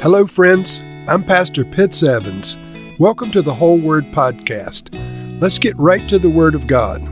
[0.00, 0.84] Hello, friends.
[1.08, 2.56] I'm Pastor Pitts Evans.
[3.00, 4.94] Welcome to the Whole Word Podcast.
[5.40, 7.02] Let's get right to the Word of God.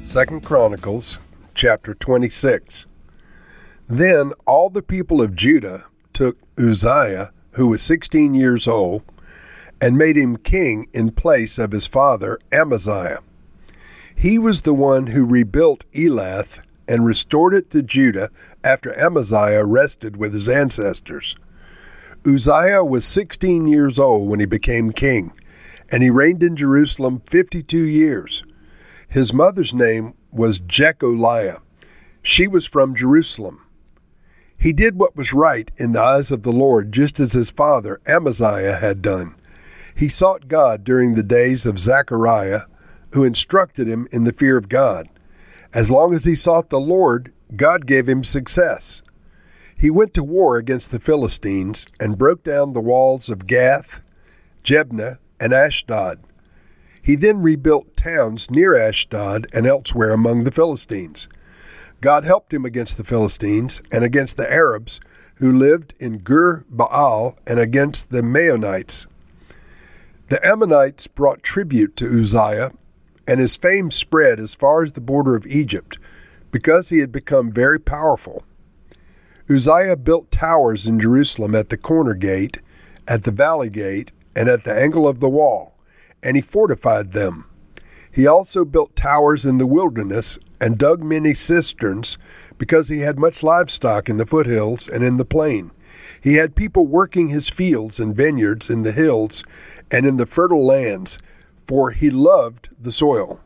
[0.00, 1.20] Second Chronicles
[1.54, 2.86] chapter 26.
[3.88, 9.04] Then all the people of Judah took Uzziah, who was 16 years old,
[9.80, 13.20] and made him king in place of his father Amaziah.
[14.12, 16.58] He was the one who rebuilt Elath
[16.88, 18.30] and restored it to Judah
[18.64, 21.36] after Amaziah rested with his ancestors.
[22.26, 25.32] Uzziah was 16 years old when he became king,
[25.90, 28.42] and he reigned in Jerusalem 52 years.
[29.08, 31.58] His mother's name was Jekoliah.
[32.22, 33.64] She was from Jerusalem.
[34.58, 38.00] He did what was right in the eyes of the Lord, just as his father
[38.06, 39.36] Amaziah had done.
[39.94, 42.62] He sought God during the days of Zechariah,
[43.12, 45.08] who instructed him in the fear of God.
[45.74, 49.02] As long as he sought the Lord, God gave him success.
[49.76, 54.00] He went to war against the Philistines and broke down the walls of Gath,
[54.64, 56.20] Jabneh, and Ashdod.
[57.00, 61.28] He then rebuilt towns near Ashdod and elsewhere among the Philistines.
[62.00, 65.00] God helped him against the Philistines and against the Arabs
[65.36, 69.06] who lived in Gur Baal and against the Meunites.
[70.28, 72.72] The Ammonites brought tribute to Uzziah
[73.28, 75.98] and his fame spread as far as the border of Egypt,
[76.50, 78.42] because he had become very powerful.
[79.50, 82.60] Uzziah built towers in Jerusalem at the corner gate,
[83.06, 85.74] at the valley gate, and at the angle of the wall,
[86.22, 87.44] and he fortified them.
[88.10, 92.16] He also built towers in the wilderness and dug many cisterns,
[92.56, 95.70] because he had much livestock in the foothills and in the plain.
[96.20, 99.44] He had people working his fields and vineyards in the hills
[99.90, 101.18] and in the fertile lands,
[101.68, 103.40] for he loved the soil.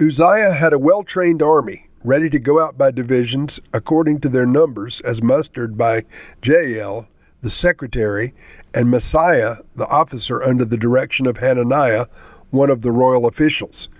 [0.00, 4.46] Uzziah had a well trained army, ready to go out by divisions according to their
[4.46, 6.04] numbers, as mustered by
[6.40, 7.06] Jeiel,
[7.42, 8.32] the secretary,
[8.72, 12.06] and Maaseiah, the officer under the direction of Hananiah,
[12.50, 13.90] one of the royal officials.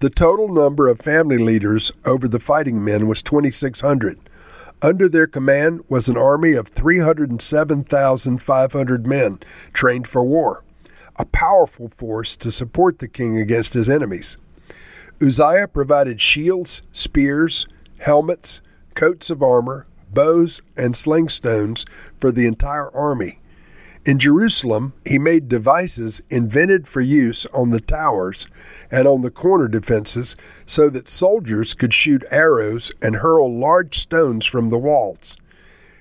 [0.00, 4.18] The total number of family leaders over the fighting men was 2,600.
[4.80, 9.40] Under their command was an army of 307,500 men
[9.72, 10.62] trained for war
[11.18, 14.38] a powerful force to support the king against his enemies.
[15.20, 17.66] Uzziah provided shields, spears,
[17.98, 18.60] helmets,
[18.94, 21.84] coats of armor, bows, and sling stones
[22.18, 23.40] for the entire army.
[24.06, 28.46] In Jerusalem, he made devices invented for use on the towers
[28.90, 34.46] and on the corner defenses so that soldiers could shoot arrows and hurl large stones
[34.46, 35.36] from the walls.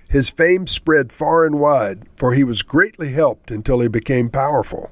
[0.10, 4.90] His fame spread far and wide, for he was greatly helped until he became powerful.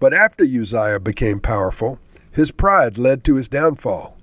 [0.00, 1.98] But after Uzziah became powerful,
[2.30, 4.16] his pride led to his downfall.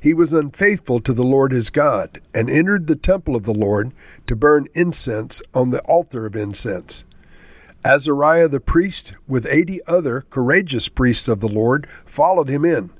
[0.00, 3.92] He was unfaithful to the Lord his God, and entered the temple of the Lord
[4.26, 7.06] to burn incense on the altar of incense.
[7.86, 12.90] Azariah the priest, with eighty other courageous priests of the Lord, followed him in.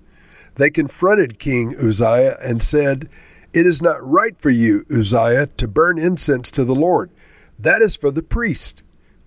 [0.54, 3.10] They confronted King Uzziah and said,
[3.52, 7.10] It is not right for you, Uzziah, to burn incense to the Lord.
[7.58, 8.82] That is for the priest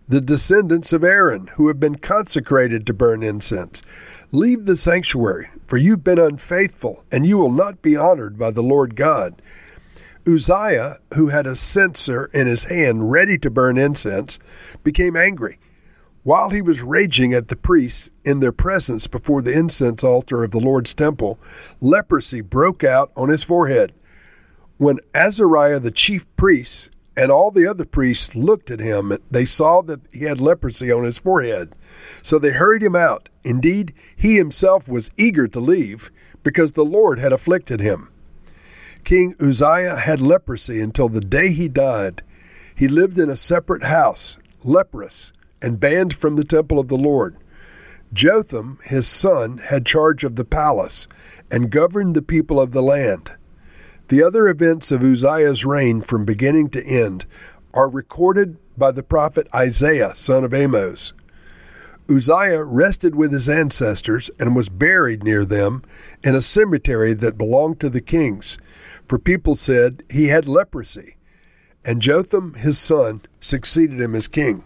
[0.08, 3.84] the descendants of Aaron, who have been consecrated to burn incense.
[4.32, 8.64] Leave the sanctuary, for you've been unfaithful, and you will not be honored by the
[8.64, 9.42] Lord God.
[10.26, 14.40] Uzziah, who had a censer in his hand ready to burn incense,
[14.84, 15.60] became angry.
[16.24, 20.52] While he was raging at the priests in their presence before the incense altar of
[20.52, 21.40] the Lord's temple,
[21.80, 23.94] leprosy broke out on his forehead.
[24.78, 29.18] When Azariah the chief priest and all the other priests looked at him.
[29.32, 31.76] They saw that he had leprosy on his forehead.
[32.22, 33.30] So they hurried him out.
[33.44, 36.12] Indeed, he himself was eager to leave
[36.44, 38.10] because the Lord had afflicted him.
[39.04, 42.22] King Uzziah had leprosy until the day he died.
[42.76, 47.36] He lived in a separate house, leprous, and banned from the temple of the Lord.
[48.14, 51.08] Jotham, his son, had charge of the palace
[51.50, 53.32] and governed the people of the land.
[54.10, 57.26] The other events of Uzziah's reign from beginning to end
[57.74, 61.12] are recorded by the prophet Isaiah, son of Amos.
[62.10, 65.84] Uzziah rested with his ancestors and was buried near them
[66.24, 68.58] in a cemetery that belonged to the kings,
[69.06, 71.18] for people said he had leprosy.
[71.84, 74.64] And Jotham, his son, succeeded him as king.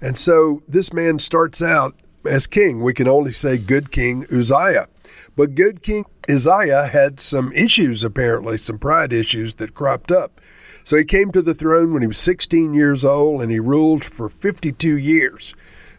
[0.00, 2.80] And so this man starts out as king.
[2.80, 4.86] We can only say good King Uzziah.
[5.36, 10.40] But good King Isaiah had some issues, apparently, some pride issues that cropped up.
[10.82, 14.04] So he came to the throne when he was 16 years old and he ruled
[14.04, 15.54] for 52 years.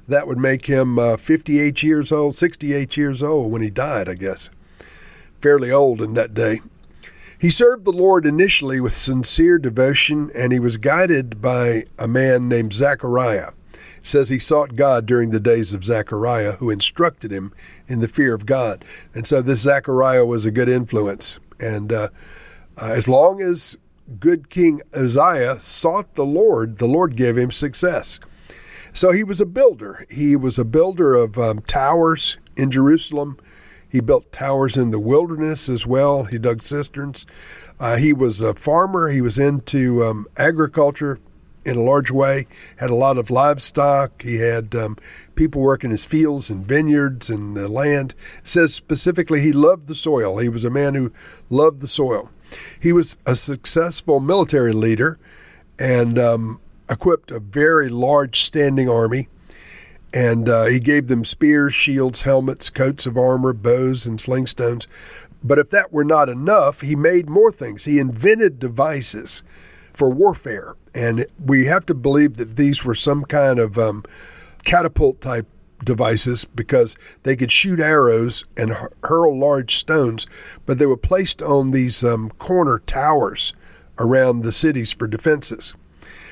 [0.08, 4.16] That would make him uh, 58 years old, 68 years old when he died, I
[4.16, 4.50] guess.
[5.42, 6.62] Fairly old in that day.
[7.38, 12.50] He served the Lord initially with sincere devotion, and he was guided by a man
[12.50, 13.52] named Zechariah.
[14.08, 17.52] Says he sought God during the days of Zechariah, who instructed him
[17.90, 18.86] in the fear of God.
[19.14, 21.42] And so this Zechariah was a good influence.
[21.60, 22.08] And uh,
[22.78, 23.76] uh, as long as
[24.22, 28.22] good King Uzziah sought the Lord, the Lord gave him success.
[28.94, 30.06] So he was a builder.
[30.10, 33.38] He was a builder of um, towers in Jerusalem.
[33.90, 36.24] He built towers in the wilderness as well.
[36.24, 37.26] He dug cisterns.
[37.78, 39.10] Uh, he was a farmer.
[39.10, 41.20] He was into um, agriculture
[41.68, 42.48] in a large way.
[42.78, 44.22] Had a lot of livestock.
[44.22, 44.98] He had um,
[45.36, 48.16] people working his fields and vineyards and the land.
[48.40, 50.38] It says specifically he loved the soil.
[50.38, 51.12] He was a man who
[51.50, 52.32] loved the soil.
[52.80, 55.20] He was a successful military leader
[55.78, 59.28] and um, equipped a very large standing army
[60.14, 64.88] and uh, he gave them spears, shields, helmets, coats of armor, bows, and slingstones.
[65.44, 67.84] But if that were not enough, he made more things.
[67.84, 69.44] He invented devices
[69.98, 74.04] for warfare, and we have to believe that these were some kind of um,
[74.64, 75.48] catapult type
[75.84, 80.28] devices because they could shoot arrows and hurl large stones,
[80.66, 83.54] but they were placed on these um, corner towers
[84.00, 85.74] around the cities for defenses.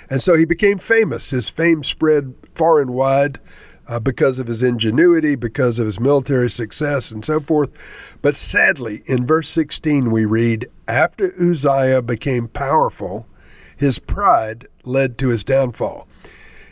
[0.10, 1.32] And so he became famous.
[1.32, 3.40] His fame spread far and wide
[3.88, 7.72] uh, because of his ingenuity, because of his military success, and so forth.
[8.22, 13.28] But sadly, in verse 16, we read After Uzziah became powerful,
[13.75, 16.07] his pride led to his downfall.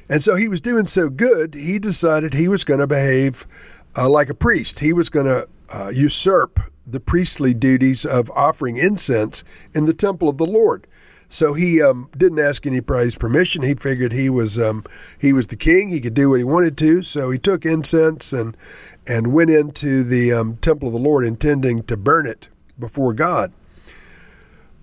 [0.10, 3.48] And so he was doing so good, he decided he was going to behave
[3.96, 4.80] uh, like a priest.
[4.80, 10.30] He was going to uh, usurp the priestly duties of offering incense in the temple
[10.30, 10.88] of the Lord.
[11.30, 13.64] So he um, didn't ask anybody's permission.
[13.64, 14.84] He figured he was um,
[15.18, 15.90] he was the king.
[15.90, 17.02] He could do what he wanted to.
[17.02, 18.56] So he took incense and
[19.08, 23.52] and went into the um, temple of the Lord, intending to burn it before God.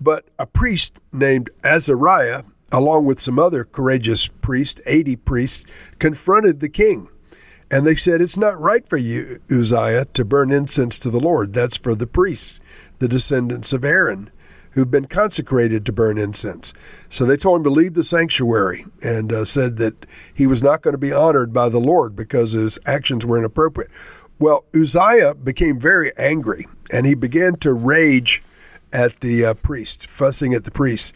[0.01, 5.63] But a priest named Azariah, along with some other courageous priests, eighty priests,
[5.99, 7.07] confronted the king.
[7.69, 11.53] And they said, It's not right for you, Uzziah, to burn incense to the Lord.
[11.53, 12.59] That's for the priests,
[12.99, 14.31] the descendants of Aaron
[14.71, 16.73] who've been consecrated to burn incense.
[17.09, 20.81] So they told him to leave the sanctuary and uh, said that he was not
[20.81, 23.91] going to be honored by the Lord because his actions were inappropriate.
[24.39, 28.41] Well, Uzziah became very angry and he began to rage
[28.93, 31.13] at the uh, priest, fussing at the priest.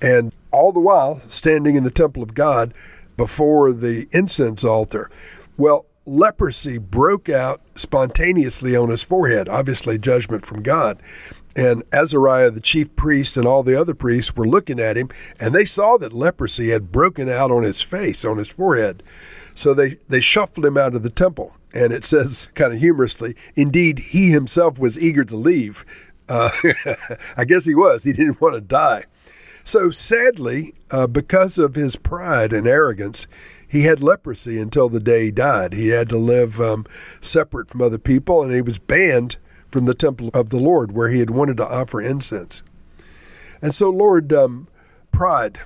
[0.00, 2.74] And all the while, standing in the temple of God
[3.16, 5.10] before the incense altar.
[5.56, 11.00] Well, leprosy broke out spontaneously on his forehead, obviously, judgment from God.
[11.54, 15.08] And Azariah, the chief priest, and all the other priests were looking at him,
[15.40, 19.02] and they saw that leprosy had broken out on his face, on his forehead.
[19.54, 21.56] So they, they shuffled him out of the temple.
[21.72, 25.84] And it says, kind of humorously, indeed, he himself was eager to leave.
[26.28, 26.50] Uh,
[27.36, 28.02] I guess he was.
[28.02, 29.04] He didn't want to die.
[29.64, 33.26] So sadly, uh, because of his pride and arrogance,
[33.66, 35.72] he had leprosy until the day he died.
[35.72, 36.86] He had to live um,
[37.20, 39.36] separate from other people, and he was banned
[39.68, 42.62] from the temple of the Lord where he had wanted to offer incense.
[43.60, 44.68] And so, Lord, um,
[45.10, 45.60] pride,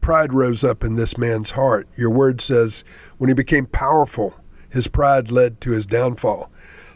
[0.00, 1.86] pride rose up in this man's heart.
[1.96, 2.82] Your word says,
[3.18, 4.34] when he became powerful,
[4.68, 6.50] his pride led to his downfall.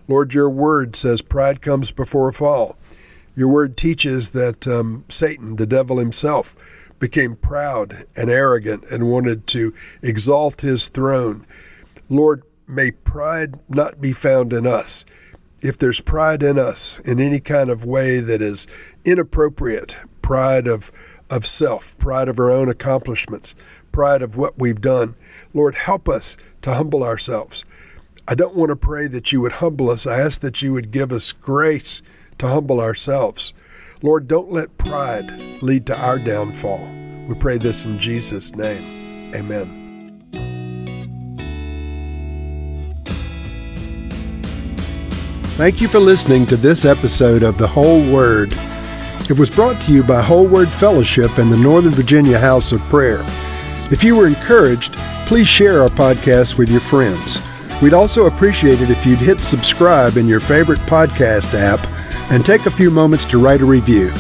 [0.09, 2.77] Lord, your word says pride comes before a fall.
[3.35, 6.57] Your word teaches that um, Satan, the devil himself,
[6.99, 11.47] became proud and arrogant and wanted to exalt his throne.
[12.09, 15.05] Lord, may pride not be found in us
[15.61, 18.67] if there's pride in us in any kind of way that is
[19.05, 20.93] inappropriate, pride of,
[21.31, 23.55] of self, pride of our own accomplishments,
[23.91, 25.15] pride of what we've done,
[25.55, 27.65] Lord, help us to humble ourselves.
[28.29, 30.07] I don't want to pray that you would humble us.
[30.07, 32.03] I ask that you would give us grace
[32.39, 33.53] to humble ourselves.
[34.03, 36.91] Lord, don't let pride lead to our downfall.
[37.29, 39.35] We pray this in Jesus' name.
[39.35, 39.85] Amen.
[45.57, 48.53] Thank you for listening to this episode of The Whole Word.
[49.31, 52.81] It was brought to you by Whole Word Fellowship and the Northern Virginia House of
[52.83, 53.25] Prayer.
[53.91, 54.95] If you were encouraged,
[55.27, 57.39] please share our podcast with your friends.
[57.81, 61.81] We'd also appreciate it if you'd hit subscribe in your favorite podcast app
[62.31, 64.13] and take a few moments to write a review.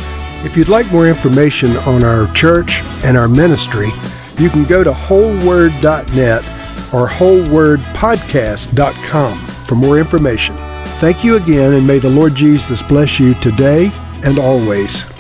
[0.45, 3.91] If you'd like more information on our church and our ministry,
[4.39, 6.45] you can go to wholeword.net
[6.93, 10.55] or wholewordpodcast.com for more information.
[10.99, 13.91] Thank you again, and may the Lord Jesus bless you today
[14.23, 15.14] and always.